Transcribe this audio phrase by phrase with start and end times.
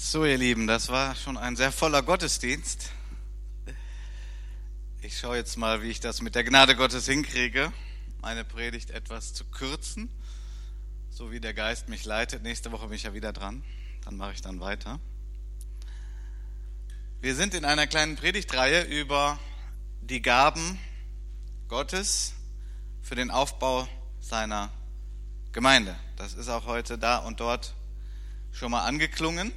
[0.00, 2.92] So, ihr Lieben, das war schon ein sehr voller Gottesdienst.
[5.02, 7.72] Ich schaue jetzt mal, wie ich das mit der Gnade Gottes hinkriege,
[8.22, 10.08] meine Predigt etwas zu kürzen,
[11.10, 12.44] so wie der Geist mich leitet.
[12.44, 13.64] Nächste Woche bin ich ja wieder dran,
[14.04, 15.00] dann mache ich dann weiter.
[17.20, 19.36] Wir sind in einer kleinen Predigtreihe über
[20.00, 20.78] die Gaben
[21.66, 22.34] Gottes
[23.02, 23.88] für den Aufbau
[24.20, 24.70] seiner
[25.50, 25.96] Gemeinde.
[26.14, 27.74] Das ist auch heute da und dort
[28.52, 29.52] schon mal angeklungen.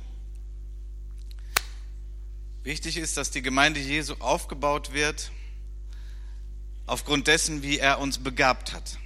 [2.63, 5.31] Wichtig ist, dass die Gemeinde Jesu aufgebaut wird
[6.85, 8.99] aufgrund dessen, wie er uns begabt hat.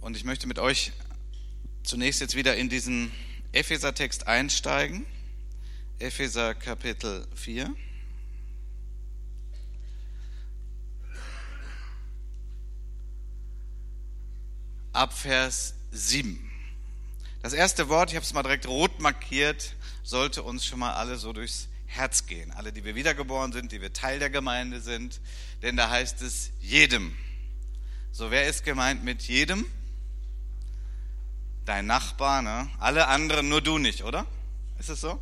[0.00, 0.90] Und ich möchte mit euch
[1.84, 3.12] zunächst jetzt wieder in diesen
[3.52, 5.06] Epheser-Text einsteigen.
[6.00, 7.72] Epheser Kapitel 4.
[14.92, 16.49] Ab Vers 7.
[17.42, 21.16] Das erste Wort, ich habe es mal direkt rot markiert, sollte uns schon mal alle
[21.16, 22.52] so durchs Herz gehen.
[22.52, 25.20] Alle, die wir wiedergeboren sind, die wir Teil der Gemeinde sind.
[25.62, 27.16] Denn da heißt es jedem.
[28.12, 29.64] So, wer ist gemeint mit jedem?
[31.64, 32.68] Dein Nachbar, ne?
[32.78, 34.26] Alle anderen, nur du nicht, oder?
[34.78, 35.18] Ist es so?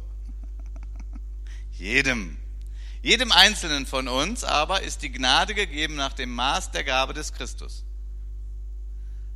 [1.73, 2.37] jedem.
[3.01, 7.33] Jedem Einzelnen von uns aber ist die Gnade gegeben nach dem Maß der Gabe des
[7.33, 7.85] Christus.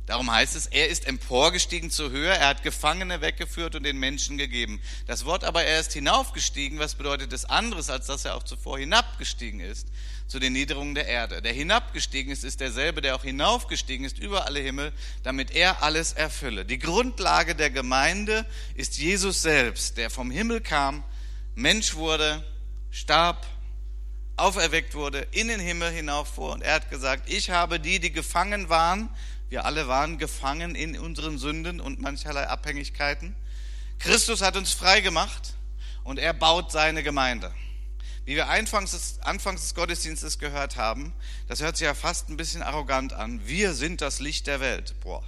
[0.05, 4.37] Darum heißt es, er ist emporgestiegen zur Höhe, er hat Gefangene weggeführt und den Menschen
[4.37, 4.81] gegeben.
[5.07, 8.77] Das Wort aber, er ist hinaufgestiegen, was bedeutet es anderes, als dass er auch zuvor
[8.77, 9.87] hinabgestiegen ist
[10.27, 11.41] zu den Niederungen der Erde.
[11.41, 16.13] Der hinabgestiegen ist, ist derselbe, der auch hinaufgestiegen ist über alle Himmel, damit er alles
[16.13, 16.65] erfülle.
[16.65, 18.45] Die Grundlage der Gemeinde
[18.75, 21.03] ist Jesus selbst, der vom Himmel kam,
[21.55, 22.43] Mensch wurde,
[22.91, 23.45] starb,
[24.35, 28.69] auferweckt wurde, in den Himmel hinauffuhr und er hat gesagt, ich habe die, die gefangen
[28.69, 29.09] waren,
[29.53, 33.35] wir alle waren gefangen in unseren Sünden und mancherlei Abhängigkeiten.
[33.99, 35.53] Christus hat uns frei gemacht
[36.03, 37.53] und er baut seine Gemeinde.
[38.25, 41.13] Wie wir anfangs des, anfangs des Gottesdienstes gehört haben,
[41.47, 43.45] das hört sich ja fast ein bisschen arrogant an.
[43.45, 44.95] Wir sind das Licht der Welt.
[45.01, 45.23] Boah,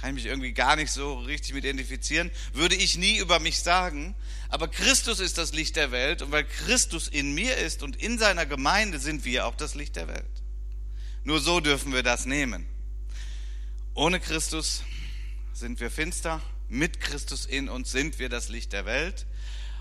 [0.00, 2.30] kann ich mich irgendwie gar nicht so richtig mit identifizieren.
[2.52, 4.14] Würde ich nie über mich sagen.
[4.48, 8.16] Aber Christus ist das Licht der Welt und weil Christus in mir ist und in
[8.16, 10.24] seiner Gemeinde sind wir auch das Licht der Welt.
[11.24, 12.75] Nur so dürfen wir das nehmen.
[13.96, 14.82] Ohne Christus
[15.54, 19.24] sind wir finster, mit Christus in uns sind wir das Licht der Welt.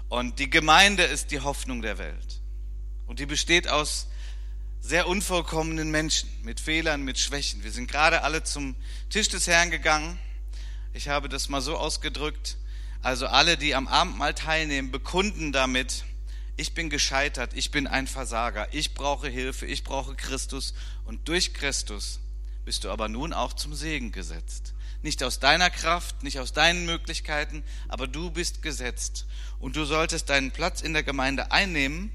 [0.07, 2.39] Und die Gemeinde ist die Hoffnung der Welt.
[3.07, 4.07] Und die besteht aus
[4.79, 7.65] sehr unvollkommenen Menschen, mit Fehlern, mit Schwächen.
[7.65, 8.77] Wir sind gerade alle zum
[9.09, 10.17] Tisch des Herrn gegangen.
[10.93, 12.55] Ich habe das mal so ausgedrückt.
[13.01, 16.05] Also alle, die am Abendmahl teilnehmen, bekunden damit,
[16.55, 20.73] ich bin gescheitert, ich bin ein Versager, ich brauche Hilfe, ich brauche Christus.
[21.03, 22.21] Und durch Christus
[22.65, 24.73] bist du aber nun auch zum Segen gesetzt.
[25.03, 29.27] Nicht aus deiner Kraft, nicht aus deinen Möglichkeiten, aber du bist gesetzt.
[29.59, 32.11] Und du solltest deinen Platz in der Gemeinde einnehmen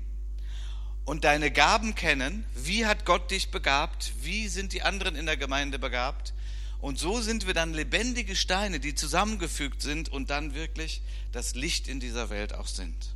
[1.04, 2.44] und deine Gaben kennen.
[2.54, 4.12] Wie hat Gott dich begabt?
[4.22, 6.34] Wie sind die anderen in der Gemeinde begabt?
[6.80, 11.88] Und so sind wir dann lebendige Steine, die zusammengefügt sind und dann wirklich das Licht
[11.88, 13.14] in dieser Welt auch sind.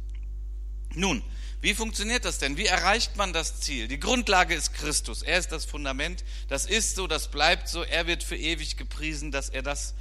[0.94, 1.22] Nun,
[1.60, 2.56] wie funktioniert das denn?
[2.56, 3.88] Wie erreicht man das Ziel?
[3.88, 5.22] Die Grundlage ist Christus.
[5.22, 6.24] Er ist das Fundament.
[6.48, 7.82] Das ist so, das bleibt so.
[7.82, 9.94] Er wird für ewig gepriesen, dass er das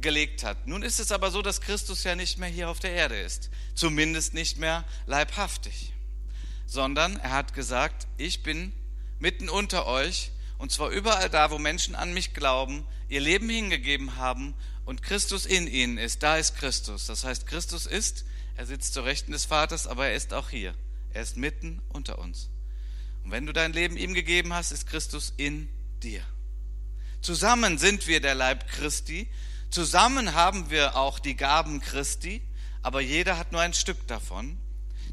[0.00, 0.66] gelegt hat.
[0.66, 3.50] Nun ist es aber so, dass Christus ja nicht mehr hier auf der Erde ist.
[3.74, 5.92] Zumindest nicht mehr leibhaftig.
[6.66, 8.72] Sondern er hat gesagt, ich bin
[9.18, 14.16] mitten unter euch und zwar überall da, wo Menschen an mich glauben, ihr Leben hingegeben
[14.16, 16.22] haben und Christus in ihnen ist.
[16.22, 17.06] Da ist Christus.
[17.06, 18.24] Das heißt, Christus ist
[18.56, 20.74] er sitzt zur Rechten des Vaters, aber er ist auch hier.
[21.12, 22.48] Er ist mitten unter uns.
[23.24, 25.68] Und wenn du dein Leben ihm gegeben hast, ist Christus in
[26.02, 26.22] dir.
[27.20, 29.28] Zusammen sind wir der Leib Christi.
[29.70, 32.40] Zusammen haben wir auch die Gaben Christi,
[32.82, 34.58] aber jeder hat nur ein Stück davon.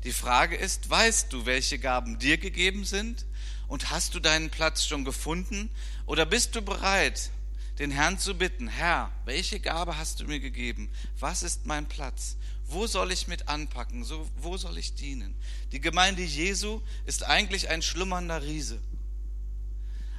[0.04, 3.26] Die Frage ist, weißt du, welche Gaben dir gegeben sind?
[3.68, 5.70] Und hast du deinen Platz schon gefunden?
[6.06, 7.32] Oder bist du bereit,
[7.80, 10.92] den Herrn zu bitten, Herr, welche Gabe hast du mir gegeben?
[11.20, 12.38] Was ist mein Platz?
[12.68, 14.04] Wo soll ich mit anpacken?
[14.04, 15.36] So, wo soll ich dienen?
[15.72, 18.80] Die Gemeinde Jesu ist eigentlich ein schlummernder Riese.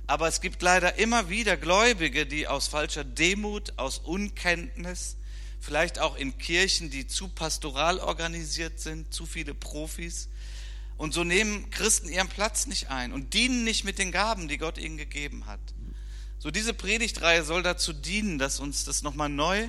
[0.06, 5.16] Aber es gibt leider immer wieder Gläubige, die aus falscher Demut, aus Unkenntnis,
[5.60, 10.28] vielleicht auch in Kirchen, die zu pastoral organisiert sind, zu viele Profis.
[10.98, 14.58] Und so nehmen Christen ihren Platz nicht ein und dienen nicht mit den Gaben, die
[14.58, 15.60] Gott ihnen gegeben hat.
[16.44, 19.66] So diese Predigtreihe soll dazu dienen, dass uns das nochmal neu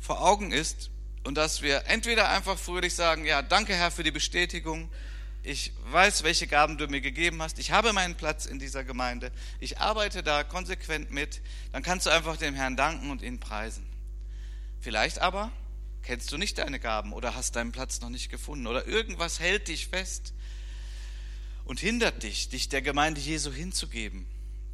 [0.00, 0.90] vor Augen ist,
[1.22, 4.90] und dass wir entweder einfach fröhlich sagen, ja, danke Herr für die Bestätigung,
[5.44, 9.30] ich weiß, welche Gaben du mir gegeben hast, ich habe meinen Platz in dieser Gemeinde,
[9.60, 11.40] ich arbeite da konsequent mit,
[11.70, 13.86] dann kannst du einfach dem Herrn danken und ihn preisen.
[14.80, 15.52] Vielleicht aber
[16.02, 19.68] kennst du nicht deine Gaben oder hast deinen Platz noch nicht gefunden oder irgendwas hält
[19.68, 20.34] dich fest
[21.64, 24.26] und hindert dich, dich der Gemeinde Jesu hinzugeben,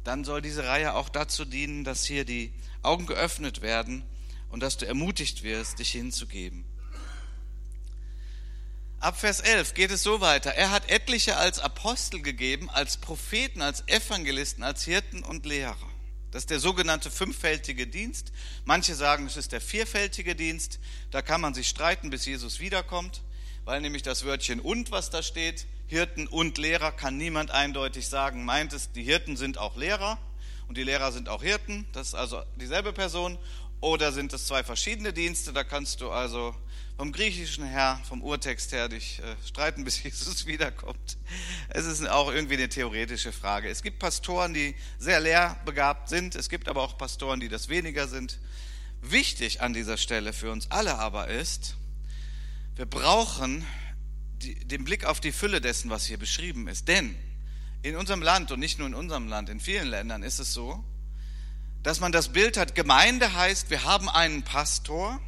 [0.03, 2.51] dann soll diese Reihe auch dazu dienen, dass hier die
[2.81, 4.03] Augen geöffnet werden
[4.49, 6.65] und dass du ermutigt wirst, dich hinzugeben.
[8.99, 10.51] Ab Vers 11 geht es so weiter.
[10.51, 15.75] Er hat etliche als Apostel gegeben, als Propheten, als Evangelisten, als Hirten und Lehrer.
[16.31, 18.31] Das ist der sogenannte fünffältige Dienst.
[18.63, 20.79] Manche sagen, es ist der vierfältige Dienst.
[21.11, 23.21] Da kann man sich streiten, bis Jesus wiederkommt,
[23.65, 28.45] weil nämlich das Wörtchen und, was da steht, Hirten und Lehrer, kann niemand eindeutig sagen.
[28.45, 30.17] Meint es, die Hirten sind auch Lehrer
[30.67, 31.85] und die Lehrer sind auch Hirten.
[31.91, 33.37] Das ist also dieselbe Person.
[33.79, 35.53] Oder sind es zwei verschiedene Dienste?
[35.53, 36.55] Da kannst du also
[36.97, 41.17] vom Griechischen her, vom Urtext her dich äh, streiten, bis Jesus wiederkommt.
[41.69, 43.69] Es ist auch irgendwie eine theoretische Frage.
[43.69, 48.07] Es gibt Pastoren, die sehr lehrbegabt sind, es gibt aber auch Pastoren, die das weniger
[48.07, 48.39] sind.
[49.03, 51.75] Wichtig an dieser Stelle für uns alle aber ist,
[52.77, 53.63] wir brauchen
[54.43, 56.87] den Blick auf die Fülle dessen, was hier beschrieben ist.
[56.87, 57.15] Denn
[57.81, 60.83] in unserem Land und nicht nur in unserem Land, in vielen Ländern ist es so,
[61.83, 65.19] dass man das Bild hat, Gemeinde heißt, wir haben einen Pastor,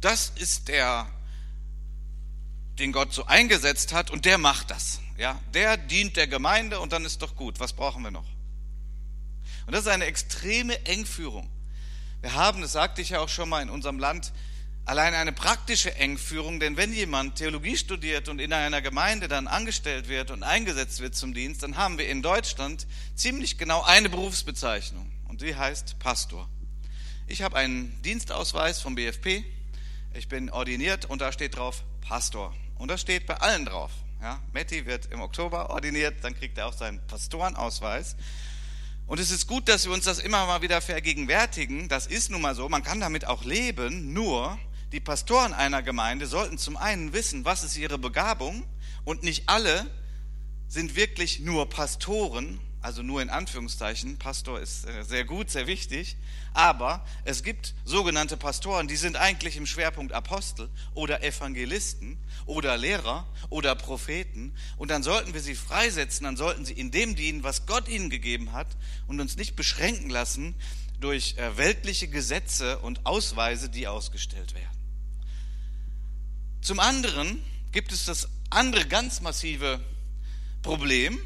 [0.00, 1.06] das ist der,
[2.78, 5.00] den Gott so eingesetzt hat und der macht das.
[5.16, 7.60] Ja, der dient der Gemeinde und dann ist doch gut.
[7.60, 8.26] Was brauchen wir noch?
[9.66, 11.48] Und das ist eine extreme Engführung.
[12.20, 14.32] Wir haben, das sagte ich ja auch schon mal in unserem Land,
[14.84, 20.08] allein eine praktische Engführung, denn wenn jemand Theologie studiert und in einer Gemeinde dann angestellt
[20.08, 25.10] wird und eingesetzt wird zum Dienst, dann haben wir in Deutschland ziemlich genau eine Berufsbezeichnung
[25.28, 26.48] und die heißt Pastor.
[27.26, 29.44] Ich habe einen Dienstausweis vom BFP,
[30.12, 32.54] ich bin ordiniert und da steht drauf Pastor.
[32.76, 33.90] Und das steht bei allen drauf.
[34.20, 38.16] Ja, Matti wird im Oktober ordiniert, dann kriegt er auch seinen Pastorenausweis.
[39.06, 41.88] Und es ist gut, dass wir uns das immer mal wieder vergegenwärtigen.
[41.88, 44.58] Das ist nun mal so, man kann damit auch leben, nur
[44.94, 48.64] die Pastoren einer Gemeinde sollten zum einen wissen, was ist ihre Begabung
[49.04, 49.86] und nicht alle
[50.68, 56.18] sind wirklich nur Pastoren also nur in Anführungszeichen, Pastor ist äh, sehr gut, sehr wichtig,
[56.52, 63.26] aber es gibt sogenannte Pastoren, die sind eigentlich im Schwerpunkt Apostel oder Evangelisten oder Lehrer
[63.48, 64.54] oder Propheten.
[64.76, 68.10] Und dann sollten wir sie freisetzen, dann sollten sie in dem dienen, was Gott ihnen
[68.10, 68.76] gegeben hat
[69.06, 70.54] und uns nicht beschränken lassen
[71.00, 74.83] durch äh, weltliche Gesetze und Ausweise, die ausgestellt werden.
[76.64, 79.78] Zum anderen gibt es das andere ganz massive
[80.62, 81.20] Problem,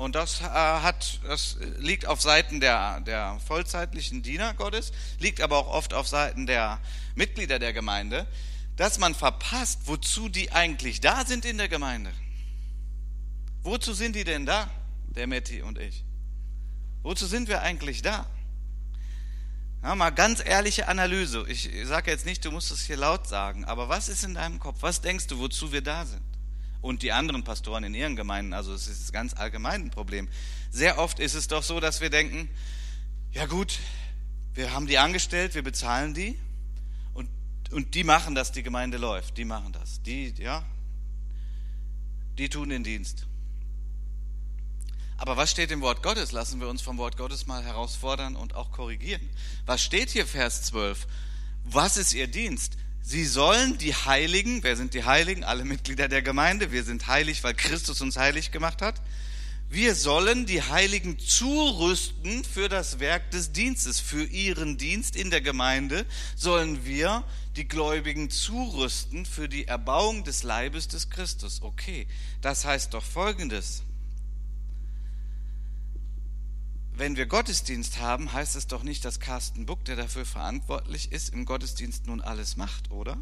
[0.00, 5.58] und das, äh, hat, das liegt auf Seiten der, der vollzeitlichen Diener Gottes, liegt aber
[5.58, 6.80] auch oft auf Seiten der
[7.16, 8.26] Mitglieder der Gemeinde,
[8.76, 12.10] dass man verpasst, wozu die eigentlich da sind in der Gemeinde.
[13.62, 14.70] Wozu sind die denn da,
[15.14, 16.02] der Metti und ich?
[17.02, 18.26] Wozu sind wir eigentlich da?
[19.82, 21.44] Ja, mal ganz ehrliche Analyse.
[21.48, 24.58] Ich sage jetzt nicht, du musst es hier laut sagen, aber was ist in deinem
[24.58, 24.78] Kopf?
[24.80, 26.22] Was denkst du, wozu wir da sind?
[26.82, 28.52] und die anderen Pastoren in ihren Gemeinden.
[28.52, 30.28] Also es ist ganz allgemein ein Problem.
[30.70, 32.48] Sehr oft ist es doch so, dass wir denken,
[33.32, 33.78] ja gut,
[34.54, 36.38] wir haben die angestellt, wir bezahlen die
[37.14, 37.28] und,
[37.72, 39.36] und die machen, dass die Gemeinde läuft.
[39.36, 40.02] Die machen das.
[40.02, 40.64] Die, ja,
[42.38, 43.26] die tun den Dienst.
[45.20, 46.32] Aber was steht im Wort Gottes?
[46.32, 49.28] Lassen wir uns vom Wort Gottes mal herausfordern und auch korrigieren.
[49.66, 51.06] Was steht hier, Vers 12?
[51.64, 52.78] Was ist ihr Dienst?
[53.02, 55.44] Sie sollen die Heiligen, wer sind die Heiligen?
[55.44, 56.72] Alle Mitglieder der Gemeinde.
[56.72, 58.94] Wir sind heilig, weil Christus uns heilig gemacht hat.
[59.68, 64.00] Wir sollen die Heiligen zurüsten für das Werk des Dienstes.
[64.00, 67.24] Für ihren Dienst in der Gemeinde sollen wir
[67.56, 71.60] die Gläubigen zurüsten für die Erbauung des Leibes des Christus.
[71.60, 72.06] Okay,
[72.40, 73.82] das heißt doch Folgendes
[77.00, 81.32] wenn wir Gottesdienst haben, heißt es doch nicht, dass Carsten Buck, der dafür verantwortlich ist,
[81.32, 83.16] im Gottesdienst nun alles macht, oder?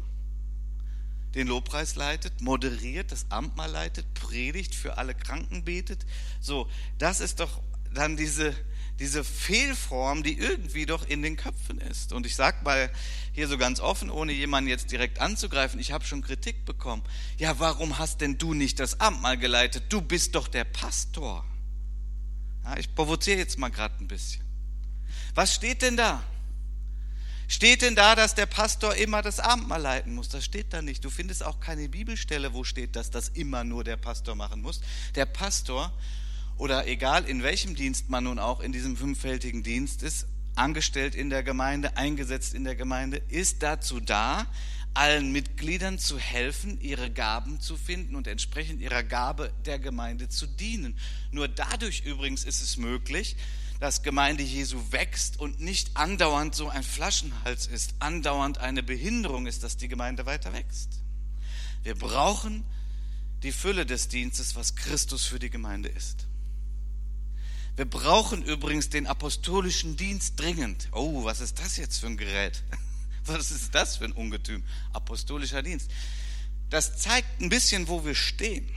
[1.33, 6.05] Den Lobpreis leitet, moderiert, das Amtmahl leitet, predigt, für alle Kranken betet.
[6.41, 7.61] So, das ist doch
[7.93, 8.53] dann diese,
[8.99, 12.11] diese Fehlform, die irgendwie doch in den Köpfen ist.
[12.11, 12.91] Und ich sage mal
[13.31, 17.03] hier so ganz offen, ohne jemanden jetzt direkt anzugreifen, ich habe schon Kritik bekommen.
[17.37, 19.85] Ja, warum hast denn du nicht das Amtmahl geleitet?
[19.87, 21.45] Du bist doch der Pastor.
[22.63, 24.43] Ja, ich provoziere jetzt mal gerade ein bisschen.
[25.35, 26.23] Was steht denn da?
[27.47, 30.29] Steht denn da, dass der Pastor immer das Abendmahl leiten muss?
[30.29, 31.03] Das steht da nicht.
[31.03, 34.81] Du findest auch keine Bibelstelle, wo steht, dass das immer nur der Pastor machen muss.
[35.15, 35.91] Der Pastor,
[36.57, 41.31] oder egal in welchem Dienst man nun auch in diesem fünffältigen Dienst ist, angestellt in
[41.31, 44.45] der Gemeinde, eingesetzt in der Gemeinde, ist dazu da,
[44.93, 50.47] allen Mitgliedern zu helfen, ihre Gaben zu finden und entsprechend ihrer Gabe der Gemeinde zu
[50.47, 50.97] dienen.
[51.31, 53.37] Nur dadurch übrigens ist es möglich,
[53.79, 59.63] dass Gemeinde Jesu wächst und nicht andauernd so ein Flaschenhals ist, andauernd eine Behinderung ist,
[59.63, 61.01] dass die Gemeinde weiter wächst.
[61.83, 62.65] Wir brauchen
[63.43, 66.27] die Fülle des Dienstes, was Christus für die Gemeinde ist.
[67.77, 70.89] Wir brauchen übrigens den apostolischen Dienst dringend.
[70.91, 72.61] Oh, was ist das jetzt für ein Gerät?
[73.29, 74.63] Was ist das für ein Ungetüm?
[74.93, 75.89] Apostolischer Dienst.
[76.69, 78.69] Das zeigt ein bisschen, wo wir stehen.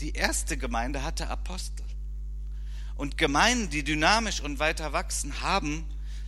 [0.00, 1.84] Die erste Gemeinde hatte Apostel.
[2.96, 5.86] Und Gemeinden, die dynamisch und weiter wachsen, haben,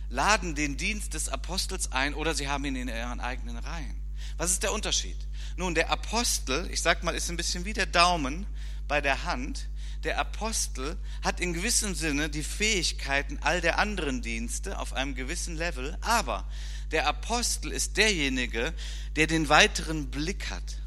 [0.09, 3.95] laden den Dienst des Apostels ein oder sie haben ihn in ihren eigenen Reihen.
[4.37, 5.17] Was ist der Unterschied?
[5.55, 8.45] Nun, der Apostel, ich sag mal, ist ein bisschen wie der Daumen
[8.87, 9.67] bei der Hand.
[10.03, 15.55] Der Apostel hat in gewissem Sinne die Fähigkeiten all der anderen Dienste auf einem gewissen
[15.55, 16.45] Level, aber
[16.91, 18.73] der Apostel ist derjenige,
[19.15, 20.79] der den weiteren Blick hat.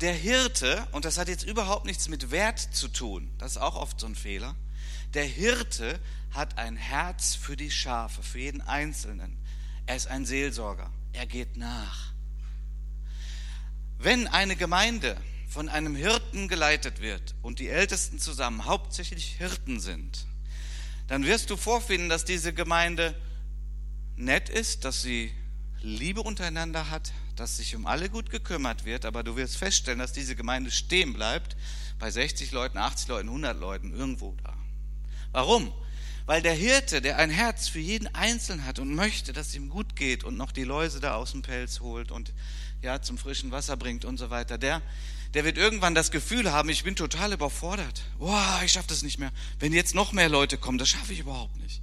[0.00, 3.76] Der Hirte, und das hat jetzt überhaupt nichts mit Wert zu tun, das ist auch
[3.76, 4.56] oft so ein Fehler,
[5.14, 6.00] der Hirte
[6.32, 9.38] hat ein Herz für die Schafe, für jeden Einzelnen.
[9.86, 12.12] Er ist ein Seelsorger, er geht nach.
[13.98, 15.16] Wenn eine Gemeinde
[15.48, 20.26] von einem Hirten geleitet wird und die Ältesten zusammen hauptsächlich Hirten sind,
[21.08, 23.14] dann wirst du vorfinden, dass diese Gemeinde
[24.24, 25.32] nett ist, dass sie
[25.80, 30.12] Liebe untereinander hat, dass sich um alle gut gekümmert wird, aber du wirst feststellen, dass
[30.12, 31.56] diese Gemeinde stehen bleibt
[31.98, 34.54] bei 60 Leuten, 80 Leuten, 100 Leuten, irgendwo da.
[35.32, 35.72] Warum?
[36.26, 39.68] Weil der Hirte, der ein Herz für jeden Einzelnen hat und möchte, dass es ihm
[39.68, 42.32] gut geht und noch die Läuse da aus dem Pelz holt und
[42.80, 44.82] ja zum frischen Wasser bringt und so weiter, der,
[45.34, 48.02] der wird irgendwann das Gefühl haben, ich bin total überfordert.
[48.18, 49.32] Boah, ich schaffe das nicht mehr.
[49.58, 51.82] Wenn jetzt noch mehr Leute kommen, das schaffe ich überhaupt nicht.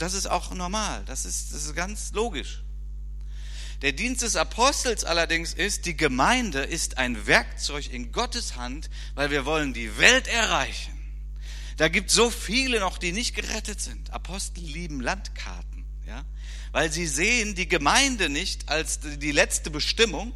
[0.00, 2.62] Das ist auch normal, das ist, das ist ganz logisch.
[3.82, 9.30] Der Dienst des Apostels allerdings ist, die Gemeinde ist ein Werkzeug in Gottes Hand, weil
[9.30, 10.98] wir wollen die Welt erreichen.
[11.76, 14.10] Da gibt so viele noch, die nicht gerettet sind.
[14.10, 16.24] Apostel lieben Landkarten, ja,
[16.72, 20.32] weil sie sehen die Gemeinde nicht als die letzte Bestimmung,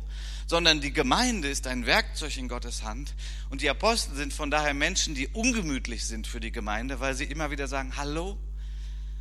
[0.46, 3.14] sondern die Gemeinde ist ein Werkzeug in Gottes Hand.
[3.48, 7.24] Und die Apostel sind von daher Menschen, die ungemütlich sind für die Gemeinde, weil sie
[7.24, 8.38] immer wieder sagen, hallo,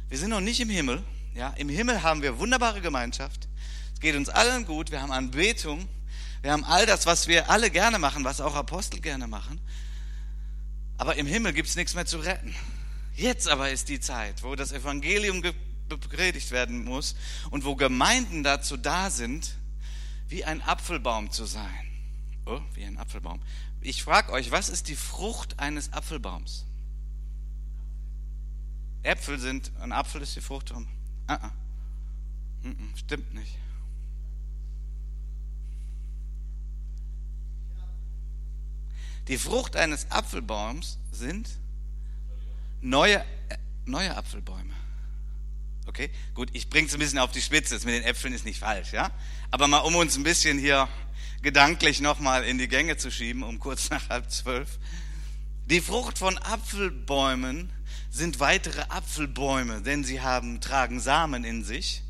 [0.10, 1.03] wir sind noch nicht im Himmel.
[1.36, 3.48] Ja, Im Himmel haben wir wunderbare Gemeinschaft.
[3.93, 4.91] Es geht uns allen gut.
[4.91, 5.88] Wir haben Anbetung.
[6.43, 9.60] Wir haben all das, was wir alle gerne machen, was auch Apostel gerne machen.
[10.98, 12.53] Aber im Himmel gibt es nichts mehr zu retten.
[13.15, 15.41] Jetzt aber ist die Zeit, wo das Evangelium
[15.89, 17.15] gepredigt werden muss
[17.50, 19.55] und wo Gemeinden dazu da sind,
[20.27, 21.89] wie ein Apfelbaum zu sein.
[22.45, 23.41] Oh, wie ein Apfelbaum.
[23.81, 26.65] Ich frage euch, was ist die Frucht eines Apfelbaums?
[29.03, 30.72] Äpfel sind, ein Apfel ist die Frucht.
[30.72, 30.88] Um,
[31.29, 31.51] uh -uh.
[32.63, 33.57] Mm stimmt nicht.
[39.27, 41.50] Die Frucht eines Apfelbaums sind
[42.81, 43.19] neue,
[43.50, 44.74] äh, neue Apfelbäume.
[45.86, 47.75] Okay, gut, ich bringe es ein bisschen auf die Spitze.
[47.75, 49.12] Das mit den Äpfeln ist nicht falsch, ja?
[49.51, 50.88] Aber mal, um uns ein bisschen hier
[51.41, 54.79] gedanklich nochmal in die Gänge zu schieben, um kurz nach halb zwölf.
[55.65, 57.69] Die Frucht von Apfelbäumen
[58.13, 62.03] sind weitere Apfelbäume, denn sie haben, tragen Samen in sich.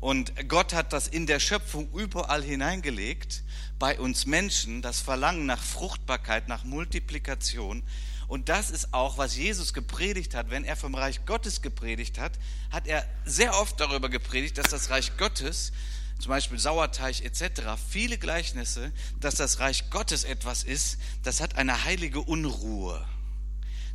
[0.00, 3.42] Und Gott hat das in der Schöpfung überall hineingelegt,
[3.78, 7.82] bei uns Menschen, das Verlangen nach Fruchtbarkeit, nach Multiplikation.
[8.28, 10.48] Und das ist auch, was Jesus gepredigt hat.
[10.48, 12.32] Wenn er vom Reich Gottes gepredigt hat,
[12.70, 15.72] hat er sehr oft darüber gepredigt, dass das Reich Gottes,
[16.18, 18.90] zum Beispiel Sauerteig etc., viele Gleichnisse,
[19.20, 23.06] dass das Reich Gottes etwas ist, das hat eine heilige Unruhe.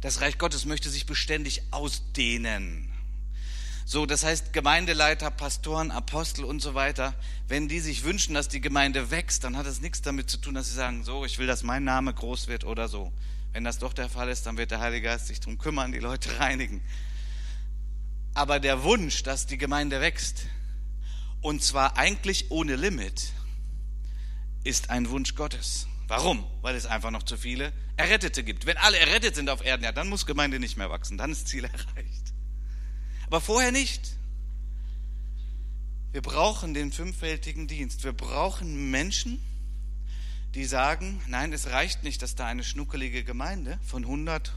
[0.01, 2.91] Das Reich Gottes möchte sich beständig ausdehnen.
[3.85, 7.15] So, das heißt, Gemeindeleiter, Pastoren, Apostel und so weiter,
[7.47, 10.55] wenn die sich wünschen, dass die Gemeinde wächst, dann hat es nichts damit zu tun,
[10.55, 13.13] dass sie sagen, so, ich will, dass mein Name groß wird oder so.
[13.53, 15.99] Wenn das doch der Fall ist, dann wird der Heilige Geist sich darum kümmern, die
[15.99, 16.81] Leute reinigen.
[18.33, 20.47] Aber der Wunsch, dass die Gemeinde wächst,
[21.41, 23.31] und zwar eigentlich ohne Limit,
[24.65, 25.87] ist ein Wunsch Gottes.
[26.07, 26.45] Warum?
[26.61, 28.65] Weil es einfach noch zu viele Errettete gibt.
[28.65, 31.47] Wenn alle errettet sind auf Erden, ja, dann muss Gemeinde nicht mehr wachsen, dann ist
[31.47, 32.33] Ziel erreicht.
[33.25, 34.15] Aber vorher nicht.
[36.13, 38.03] Wir brauchen den fünffältigen Dienst.
[38.03, 39.41] Wir brauchen Menschen,
[40.55, 44.53] die sagen, nein, es reicht nicht, dass da eine schnuckelige Gemeinde von 100,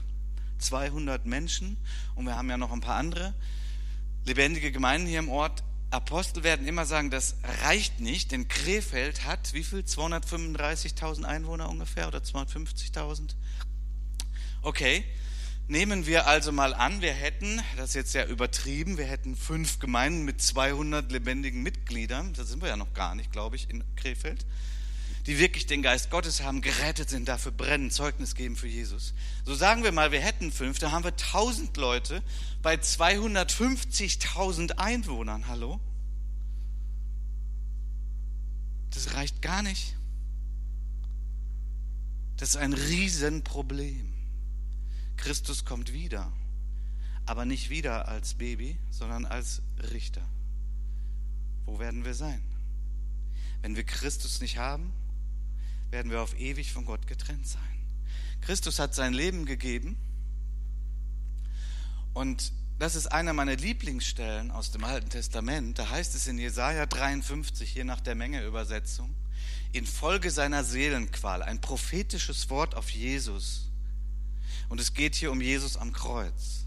[0.58, 1.76] 200 Menschen,
[2.14, 3.34] und wir haben ja noch ein paar andere
[4.24, 9.52] lebendige Gemeinden hier im Ort, Apostel werden immer sagen, das reicht nicht, denn Krefeld hat
[9.54, 9.80] wie viel?
[9.80, 13.34] 235.000 Einwohner ungefähr oder 250.000?
[14.62, 15.04] Okay,
[15.66, 19.80] nehmen wir also mal an, wir hätten, das ist jetzt ja übertrieben, wir hätten fünf
[19.80, 23.82] Gemeinden mit 200 lebendigen Mitgliedern, da sind wir ja noch gar nicht, glaube ich, in
[23.96, 24.46] Krefeld.
[25.26, 29.12] Die wirklich den Geist Gottes haben, gerettet sind, dafür brennen, Zeugnis geben für Jesus.
[29.44, 32.22] So sagen wir mal, wir hätten fünf, da haben wir 1000 Leute
[32.62, 35.46] bei 250.000 Einwohnern.
[35.48, 35.78] Hallo?
[38.90, 39.96] Das reicht gar nicht.
[42.36, 44.12] Das ist ein Riesenproblem.
[45.18, 46.32] Christus kommt wieder,
[47.26, 49.60] aber nicht wieder als Baby, sondern als
[49.92, 50.22] Richter.
[51.66, 52.42] Wo werden wir sein?
[53.60, 54.94] Wenn wir Christus nicht haben,
[55.90, 57.62] werden wir auf ewig von Gott getrennt sein.
[58.40, 59.96] Christus hat sein Leben gegeben
[62.14, 65.78] und das ist einer meiner Lieblingsstellen aus dem Alten Testament.
[65.78, 69.14] Da heißt es in Jesaja 53, je nach der Menge Übersetzung,
[69.72, 73.68] infolge seiner Seelenqual, ein prophetisches Wort auf Jesus.
[74.70, 76.64] Und es geht hier um Jesus am Kreuz.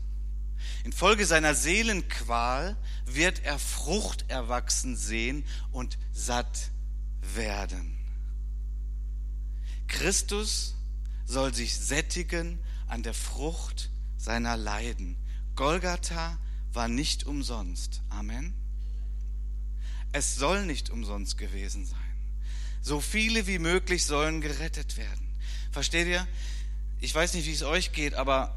[0.84, 6.70] Infolge seiner Seelenqual wird er Frucht erwachsen sehen und satt
[7.22, 8.03] werden.
[9.88, 10.76] Christus
[11.26, 15.18] soll sich sättigen an der Frucht seiner Leiden.
[15.56, 16.38] Golgatha
[16.74, 18.02] war nicht umsonst.
[18.10, 18.54] Amen.
[20.12, 22.00] Es soll nicht umsonst gewesen sein.
[22.82, 25.28] So viele wie möglich sollen gerettet werden.
[25.72, 26.28] Versteht ihr?
[27.00, 28.56] Ich weiß nicht, wie es euch geht, aber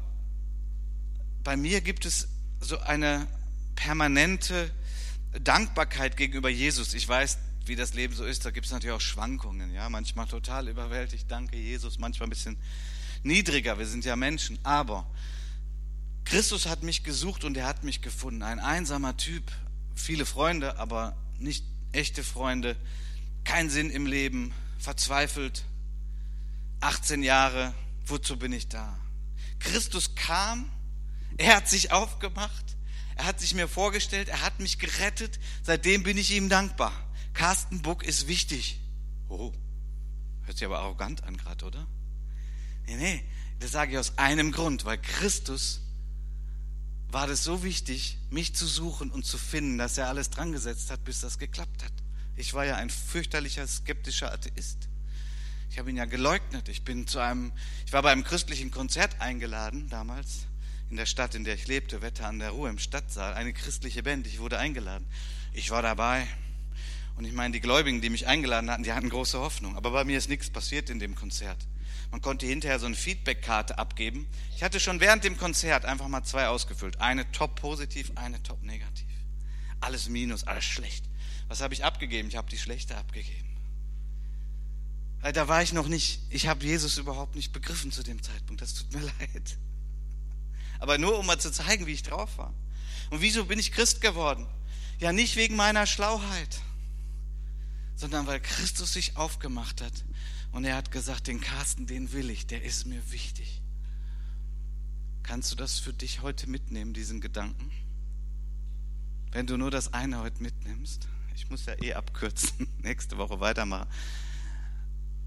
[1.43, 2.27] bei mir gibt es
[2.59, 3.27] so eine
[3.75, 4.71] permanente
[5.41, 6.93] Dankbarkeit gegenüber Jesus.
[6.93, 9.73] Ich weiß, wie das Leben so ist, da gibt es natürlich auch Schwankungen.
[9.73, 12.57] Ja, manchmal total überwältigt, danke Jesus, manchmal ein bisschen
[13.23, 13.79] niedriger.
[13.79, 15.09] Wir sind ja Menschen, aber
[16.25, 18.43] Christus hat mich gesucht und er hat mich gefunden.
[18.43, 19.51] Ein einsamer Typ,
[19.95, 22.75] viele Freunde, aber nicht echte Freunde,
[23.43, 25.63] kein Sinn im Leben, verzweifelt,
[26.81, 27.73] 18 Jahre,
[28.05, 28.97] wozu bin ich da?
[29.59, 30.69] Christus kam,
[31.37, 32.75] er hat sich aufgemacht,
[33.15, 36.93] er hat sich mir vorgestellt, er hat mich gerettet, seitdem bin ich ihm dankbar.
[37.37, 38.79] Carsten Buck ist wichtig.
[39.29, 39.53] Oh,
[40.45, 41.87] hört sich aber arrogant an gerade, oder?
[42.87, 43.23] Nee, nee,
[43.59, 45.81] das sage ich aus einem Grund, weil Christus
[47.09, 50.89] war das so wichtig, mich zu suchen und zu finden, dass er alles dran gesetzt
[50.89, 51.93] hat, bis das geklappt hat.
[52.35, 54.89] Ich war ja ein fürchterlicher, skeptischer Atheist.
[55.69, 56.69] Ich habe ihn ja geleugnet.
[56.69, 57.51] Ich bin zu einem,
[57.85, 60.47] ich war bei einem christlichen Konzert eingeladen damals
[60.89, 64.01] in der Stadt, in der ich lebte, Wetter an der Ruhe im Stadtsaal, eine christliche
[64.01, 64.25] Band.
[64.25, 65.05] Ich wurde eingeladen.
[65.53, 66.27] Ich war dabei.
[67.17, 69.75] Und ich meine, die Gläubigen, die mich eingeladen hatten, die hatten große Hoffnung.
[69.75, 71.57] Aber bei mir ist nichts passiert in dem Konzert.
[72.11, 74.27] Man konnte hinterher so eine Feedbackkarte abgeben.
[74.55, 77.01] Ich hatte schon während dem Konzert einfach mal zwei ausgefüllt.
[77.01, 79.07] Eine top positiv, eine top negativ.
[79.81, 81.05] Alles minus, alles schlecht.
[81.47, 82.29] Was habe ich abgegeben?
[82.29, 83.47] Ich habe die schlechte abgegeben.
[85.21, 88.61] Weil da war ich noch nicht, ich habe Jesus überhaupt nicht begriffen zu dem Zeitpunkt.
[88.61, 89.57] Das tut mir leid.
[90.79, 92.53] Aber nur um mal zu zeigen, wie ich drauf war.
[93.09, 94.47] Und wieso bin ich Christ geworden?
[94.99, 96.61] Ja, nicht wegen meiner Schlauheit
[97.97, 100.05] sondern weil Christus sich aufgemacht hat
[100.51, 103.61] und er hat gesagt, den Carsten, den will ich, der ist mir wichtig.
[105.23, 107.69] Kannst du das für dich heute mitnehmen, diesen Gedanken?
[109.31, 113.89] Wenn du nur das eine heute mitnimmst, ich muss ja eh abkürzen, nächste Woche weitermachen.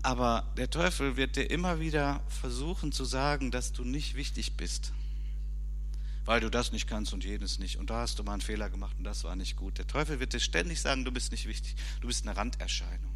[0.03, 4.93] Aber der Teufel wird dir immer wieder versuchen zu sagen, dass du nicht wichtig bist
[6.25, 7.77] weil du das nicht kannst und jenes nicht.
[7.77, 9.79] Und da hast du mal einen Fehler gemacht und das war nicht gut.
[9.79, 13.15] Der Teufel wird dir ständig sagen, du bist nicht wichtig, du bist eine Randerscheinung.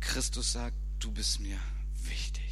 [0.00, 1.58] Christus sagt, du bist mir
[2.04, 2.44] wichtig.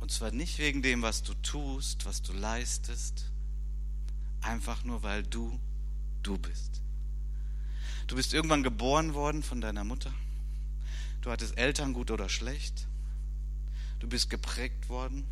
[0.00, 3.30] Und zwar nicht wegen dem, was du tust, was du leistest,
[4.40, 5.60] einfach nur, weil du
[6.22, 6.80] du bist.
[8.06, 10.12] Du bist irgendwann geboren worden von deiner Mutter.
[11.20, 12.86] Du hattest Eltern gut oder schlecht.
[14.02, 15.24] Du bist geprägt worden.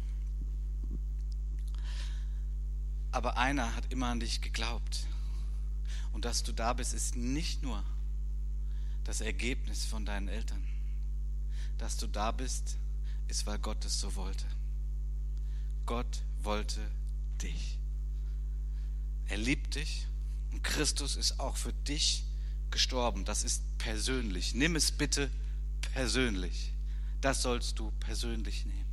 [3.10, 5.08] Aber einer hat immer an dich geglaubt.
[6.12, 7.82] Und dass du da bist, ist nicht nur
[9.02, 10.62] das Ergebnis von deinen Eltern.
[11.78, 12.76] Dass du da bist,
[13.26, 14.46] ist, weil Gott es so wollte.
[15.84, 16.80] Gott wollte
[17.42, 17.76] dich.
[19.26, 20.06] Er liebt dich
[20.52, 22.22] und Christus ist auch für dich
[22.70, 23.24] gestorben.
[23.24, 24.54] Das ist persönlich.
[24.54, 25.28] Nimm es bitte
[25.92, 26.72] persönlich.
[27.20, 28.86] Das sollst du persönlich nehmen.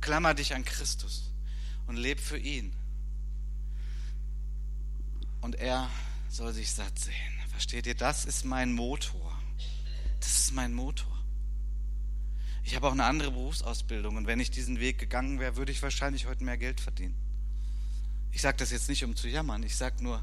[0.00, 1.32] Klammer dich an Christus
[1.86, 2.72] und leb für ihn.
[5.40, 5.90] Und er
[6.28, 7.14] soll sich satt sehen.
[7.50, 7.94] Versteht ihr?
[7.94, 9.32] Das ist mein Motor.
[10.20, 11.12] Das ist mein Motor.
[12.64, 15.82] Ich habe auch eine andere Berufsausbildung und wenn ich diesen Weg gegangen wäre, würde ich
[15.82, 17.14] wahrscheinlich heute mehr Geld verdienen.
[18.32, 19.62] Ich sage das jetzt nicht, um zu jammern.
[19.62, 20.22] Ich sage nur,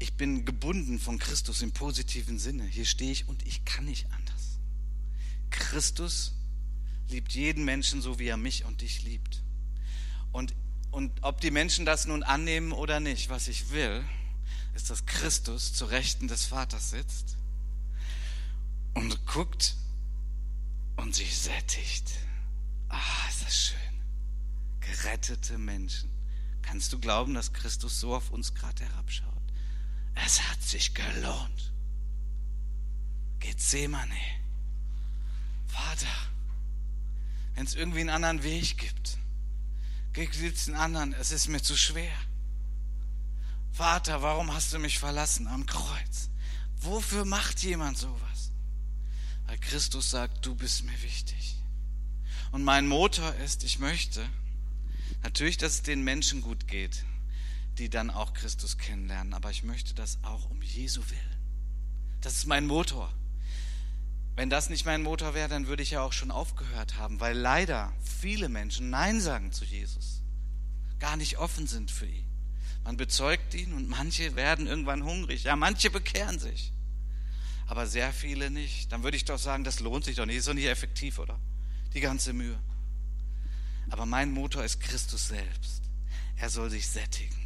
[0.00, 2.64] ich bin gebunden von Christus im positiven Sinne.
[2.64, 4.31] Hier stehe ich und ich kann nicht anders.
[5.52, 6.34] Christus
[7.08, 9.42] liebt jeden Menschen so, wie er mich und dich liebt.
[10.32, 10.54] Und,
[10.90, 14.04] und ob die Menschen das nun annehmen oder nicht, was ich will,
[14.74, 17.36] ist, dass Christus zu Rechten des Vaters sitzt
[18.94, 19.76] und guckt
[20.96, 22.10] und sich sättigt.
[22.88, 23.78] Ah, ist das schön.
[24.80, 26.10] Gerettete Menschen.
[26.62, 29.28] Kannst du glauben, dass Christus so auf uns gerade herabschaut?
[30.14, 31.72] Es hat sich gelohnt.
[33.40, 34.41] Gethsemane.
[35.72, 36.06] Vater,
[37.54, 39.18] wenn es irgendwie einen anderen Weg gibt,
[40.12, 42.12] gibt es einen anderen, es ist mir zu schwer.
[43.72, 46.28] Vater, warum hast du mich verlassen am Kreuz?
[46.76, 48.50] Wofür macht jemand sowas?
[49.46, 51.56] Weil Christus sagt, du bist mir wichtig.
[52.50, 54.28] Und mein Motor ist, ich möchte
[55.22, 57.04] natürlich, dass es den Menschen gut geht,
[57.78, 61.36] die dann auch Christus kennenlernen, aber ich möchte das auch um Jesu willen.
[62.20, 63.10] Das ist mein Motor.
[64.34, 67.36] Wenn das nicht mein Motor wäre, dann würde ich ja auch schon aufgehört haben, weil
[67.36, 70.22] leider viele Menschen Nein sagen zu Jesus,
[70.98, 72.26] gar nicht offen sind für ihn.
[72.84, 75.44] Man bezeugt ihn und manche werden irgendwann hungrig.
[75.44, 76.72] Ja, manche bekehren sich,
[77.66, 78.90] aber sehr viele nicht.
[78.90, 81.38] Dann würde ich doch sagen, das lohnt sich doch nicht, ist doch nicht effektiv, oder?
[81.94, 82.58] Die ganze Mühe.
[83.90, 85.82] Aber mein Motor ist Christus selbst.
[86.36, 87.36] Er soll sich sättigen.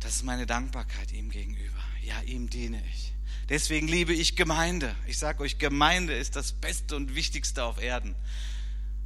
[0.00, 1.82] Das ist meine Dankbarkeit ihm gegenüber.
[2.02, 3.14] Ja, ihm diene ich.
[3.48, 4.94] Deswegen liebe ich Gemeinde.
[5.06, 8.14] Ich sage euch, Gemeinde ist das Beste und Wichtigste auf Erden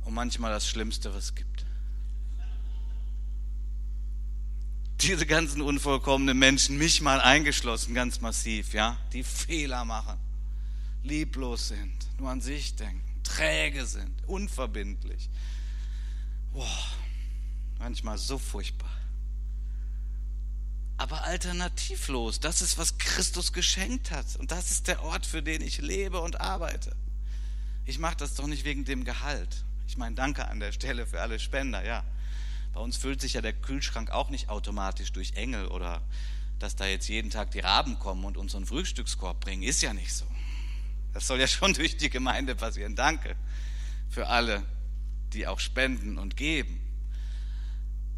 [0.04, 1.64] und manchmal das Schlimmste, was es gibt.
[5.00, 10.18] Diese ganzen unvollkommenen Menschen, mich mal eingeschlossen, ganz massiv, ja, die Fehler machen,
[11.04, 15.28] lieblos sind, nur an sich denken, träge sind, unverbindlich.
[16.52, 16.88] Boah,
[17.78, 18.90] manchmal so furchtbar
[20.98, 22.40] aber alternativlos.
[22.40, 24.26] Das ist, was Christus geschenkt hat.
[24.36, 26.94] Und das ist der Ort, für den ich lebe und arbeite.
[27.86, 29.64] Ich mache das doch nicht wegen dem Gehalt.
[29.86, 32.04] Ich meine, danke an der Stelle für alle Spender, ja.
[32.74, 36.02] Bei uns füllt sich ja der Kühlschrank auch nicht automatisch durch Engel oder
[36.58, 39.62] dass da jetzt jeden Tag die Raben kommen und uns einen Frühstückskorb bringen.
[39.62, 40.26] Ist ja nicht so.
[41.14, 42.96] Das soll ja schon durch die Gemeinde passieren.
[42.96, 43.36] Danke
[44.10, 44.64] für alle,
[45.32, 46.80] die auch spenden und geben.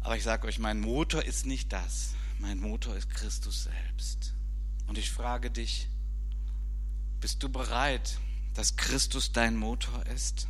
[0.01, 2.15] Aber ich sage euch, mein Motor ist nicht das.
[2.41, 4.33] Mein Motor ist Christus selbst.
[4.87, 5.87] Und ich frage dich,
[7.19, 8.17] bist du bereit,
[8.55, 10.47] dass Christus dein Motor ist?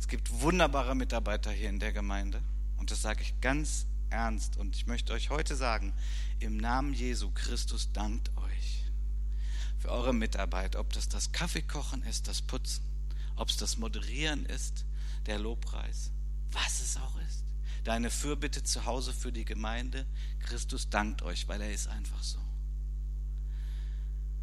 [0.00, 2.42] Es gibt wunderbare Mitarbeiter hier in der Gemeinde.
[2.76, 4.56] Und das sage ich ganz ernst.
[4.56, 5.94] Und ich möchte euch heute sagen,
[6.40, 8.82] im Namen Jesu Christus dankt euch
[9.78, 10.74] für eure Mitarbeit.
[10.74, 12.82] Ob das das Kaffeekochen ist, das Putzen,
[13.36, 14.84] ob es das Moderieren ist,
[15.26, 16.10] der Lobpreis,
[16.50, 17.47] was es auch ist
[17.84, 20.06] deine Fürbitte zu Hause für die Gemeinde.
[20.40, 22.38] Christus dankt euch, weil er ist einfach so.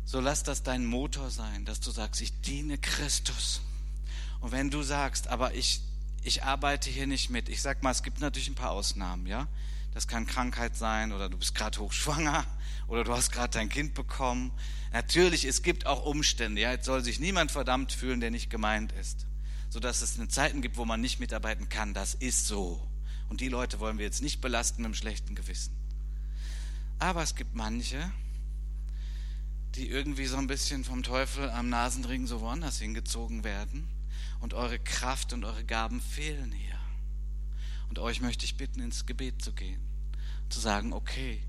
[0.06, 3.62] So lass das dein Motor sein, dass du sagst, ich diene Christus.
[4.40, 5.82] Und wenn du sagst, aber ich,
[6.22, 9.48] ich arbeite hier nicht mit, ich sag mal, es gibt natürlich ein paar Ausnahmen, ja.
[9.96, 12.46] Das kann Krankheit sein oder du bist gerade hochschwanger
[12.88, 14.52] oder du hast gerade dein Kind bekommen.
[14.92, 16.62] Natürlich, es gibt auch Umstände.
[16.62, 19.26] Ja, jetzt soll sich niemand verdammt fühlen, der nicht gemeint ist.
[19.70, 21.94] Sodass es Zeiten gibt, wo man nicht mitarbeiten kann.
[21.94, 22.86] Das ist so.
[23.30, 25.76] Und die Leute wollen wir jetzt nicht belasten mit einem schlechten Gewissen.
[27.00, 28.12] Aber es gibt manche,
[29.76, 33.88] die irgendwie so ein bisschen vom Teufel am Nasenring so woanders hingezogen werden
[34.40, 36.80] und eure Kraft und eure Gaben fehlen hier.
[37.90, 39.82] Und euch möchte ich bitten, ins Gebet zu gehen,
[40.50, 41.42] zu sagen, okay,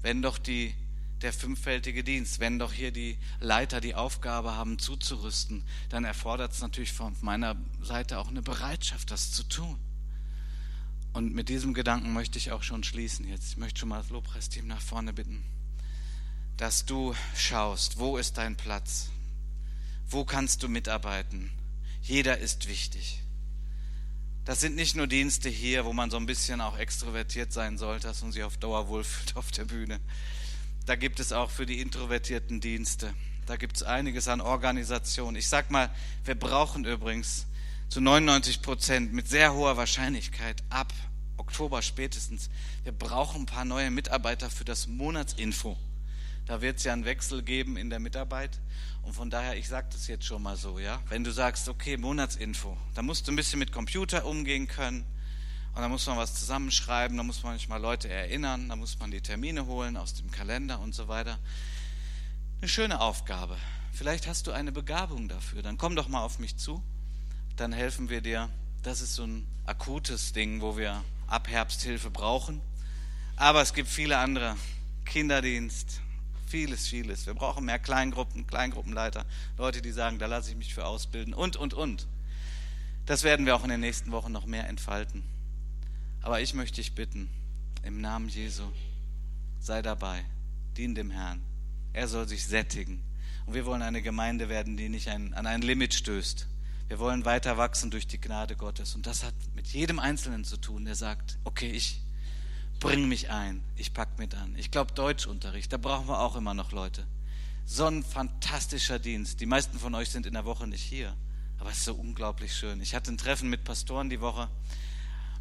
[0.00, 0.74] wenn doch die,
[1.22, 6.60] der fünffältige Dienst, wenn doch hier die Leiter die Aufgabe haben zuzurüsten, dann erfordert es
[6.60, 9.78] natürlich von meiner Seite auch eine Bereitschaft, das zu tun.
[11.16, 13.52] Und mit diesem Gedanken möchte ich auch schon schließen jetzt.
[13.52, 15.42] Ich möchte schon mal das Lobpreisteam nach vorne bitten,
[16.58, 19.08] dass du schaust, wo ist dein Platz?
[20.10, 21.50] Wo kannst du mitarbeiten?
[22.02, 23.22] Jeder ist wichtig.
[24.44, 28.12] Das sind nicht nur Dienste hier, wo man so ein bisschen auch extrovertiert sein sollte,
[28.20, 30.00] man sich auf Dauer wohlfühlt auf der Bühne.
[30.84, 33.14] Da gibt es auch für die introvertierten Dienste.
[33.46, 35.34] Da gibt es einiges an Organisation.
[35.34, 35.88] Ich sag mal,
[36.26, 37.46] wir brauchen übrigens
[37.88, 40.92] zu 99 Prozent mit sehr hoher Wahrscheinlichkeit ab
[41.36, 42.50] Oktober spätestens.
[42.82, 45.76] Wir brauchen ein paar neue Mitarbeiter für das Monatsinfo.
[46.46, 48.60] Da wird es ja einen Wechsel geben in der Mitarbeit.
[49.02, 51.00] Und von daher, ich sage das jetzt schon mal so, ja.
[51.08, 55.06] Wenn du sagst, okay, Monatsinfo, da musst du ein bisschen mit Computer umgehen können.
[55.74, 59.10] Und da muss man was zusammenschreiben, da muss man manchmal Leute erinnern, da muss man
[59.10, 61.38] die Termine holen aus dem Kalender und so weiter.
[62.60, 63.56] Eine schöne Aufgabe.
[63.92, 65.62] Vielleicht hast du eine Begabung dafür.
[65.62, 66.82] Dann komm doch mal auf mich zu
[67.56, 68.48] dann helfen wir dir.
[68.82, 72.60] Das ist so ein akutes Ding, wo wir ab Herbst Hilfe brauchen.
[73.36, 74.56] Aber es gibt viele andere.
[75.04, 76.00] Kinderdienst,
[76.46, 77.26] vieles, vieles.
[77.26, 79.24] Wir brauchen mehr Kleingruppen, Kleingruppenleiter,
[79.56, 82.06] Leute, die sagen, da lasse ich mich für ausbilden und, und, und.
[83.06, 85.22] Das werden wir auch in den nächsten Wochen noch mehr entfalten.
[86.22, 87.30] Aber ich möchte dich bitten,
[87.82, 88.64] im Namen Jesu,
[89.60, 90.24] sei dabei.
[90.76, 91.40] dien dem Herrn.
[91.92, 93.02] Er soll sich sättigen.
[93.46, 96.48] Und wir wollen eine Gemeinde werden, die nicht an ein Limit stößt.
[96.88, 98.94] Wir wollen weiter wachsen durch die Gnade Gottes.
[98.94, 102.00] Und das hat mit jedem Einzelnen zu tun, der sagt, okay, ich
[102.78, 104.54] bring mich ein, ich pack mit an.
[104.56, 107.06] Ich glaube, Deutschunterricht, da brauchen wir auch immer noch Leute.
[107.64, 109.40] So ein fantastischer Dienst.
[109.40, 111.16] Die meisten von euch sind in der Woche nicht hier.
[111.58, 112.80] Aber es ist so unglaublich schön.
[112.80, 114.48] Ich hatte ein Treffen mit Pastoren die Woche.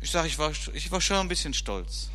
[0.01, 2.09] Ich sage, ich war, ich war schon ein bisschen stolz.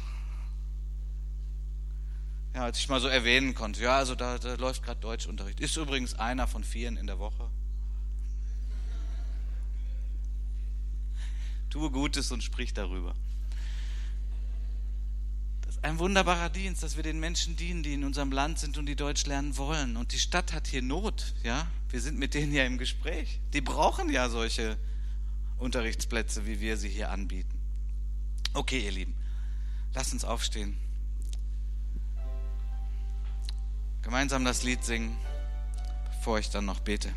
[2.54, 5.60] Ja, als ich mal so erwähnen konnte, ja, also da, da läuft gerade Deutschunterricht.
[5.60, 7.48] Ist übrigens einer von vielen in der Woche.
[11.70, 13.14] Tue Gutes und sprich darüber.
[15.62, 18.76] Das ist ein wunderbarer Dienst, dass wir den Menschen dienen, die in unserem Land sind
[18.76, 19.96] und die Deutsch lernen wollen.
[19.96, 21.66] Und die Stadt hat hier Not, ja.
[21.88, 23.40] Wir sind mit denen ja im Gespräch.
[23.52, 24.76] Die brauchen ja solche
[25.58, 27.56] Unterrichtsplätze, wie wir sie hier anbieten.
[28.52, 29.14] Okay, ihr Lieben,
[29.94, 30.76] lasst uns aufstehen.
[34.02, 35.16] Gemeinsam das Lied singen,
[36.08, 37.14] bevor ich dann noch bete.